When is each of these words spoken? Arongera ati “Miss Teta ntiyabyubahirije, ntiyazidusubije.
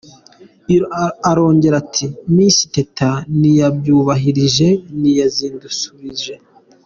Arongera 1.29 1.75
ati 1.83 2.05
“Miss 2.33 2.57
Teta 2.73 3.09
ntiyabyubahirije, 3.37 4.67
ntiyazidusubije. 4.99 6.33